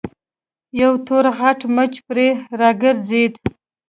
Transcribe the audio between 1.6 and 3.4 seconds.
مچ پرې راګرځېد.